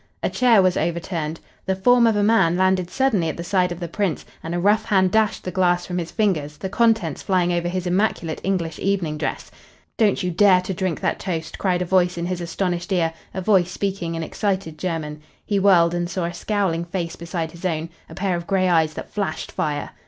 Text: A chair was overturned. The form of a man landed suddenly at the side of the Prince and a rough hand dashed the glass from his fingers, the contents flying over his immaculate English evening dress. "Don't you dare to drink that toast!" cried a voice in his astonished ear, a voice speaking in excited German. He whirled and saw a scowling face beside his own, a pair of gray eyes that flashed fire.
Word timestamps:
A 0.23 0.31
chair 0.31 0.63
was 0.63 0.77
overturned. 0.77 1.39
The 1.67 1.75
form 1.75 2.07
of 2.07 2.15
a 2.15 2.23
man 2.23 2.57
landed 2.57 2.89
suddenly 2.89 3.29
at 3.29 3.37
the 3.37 3.43
side 3.43 3.71
of 3.71 3.79
the 3.79 3.87
Prince 3.87 4.25
and 4.41 4.55
a 4.55 4.59
rough 4.59 4.85
hand 4.85 5.11
dashed 5.11 5.43
the 5.43 5.51
glass 5.51 5.85
from 5.85 5.99
his 5.99 6.09
fingers, 6.09 6.57
the 6.57 6.69
contents 6.69 7.21
flying 7.21 7.53
over 7.53 7.67
his 7.67 7.85
immaculate 7.85 8.41
English 8.43 8.79
evening 8.79 9.19
dress. 9.19 9.51
"Don't 9.99 10.23
you 10.23 10.31
dare 10.31 10.59
to 10.61 10.73
drink 10.73 11.01
that 11.01 11.19
toast!" 11.19 11.59
cried 11.59 11.83
a 11.83 11.85
voice 11.85 12.17
in 12.17 12.25
his 12.25 12.41
astonished 12.41 12.91
ear, 12.91 13.13
a 13.35 13.41
voice 13.41 13.69
speaking 13.69 14.15
in 14.15 14.23
excited 14.23 14.75
German. 14.79 15.21
He 15.45 15.59
whirled 15.59 15.93
and 15.93 16.09
saw 16.09 16.25
a 16.25 16.33
scowling 16.33 16.85
face 16.85 17.15
beside 17.15 17.51
his 17.51 17.63
own, 17.63 17.89
a 18.09 18.15
pair 18.15 18.35
of 18.35 18.47
gray 18.47 18.67
eyes 18.69 18.95
that 18.95 19.11
flashed 19.13 19.51
fire. 19.51 19.91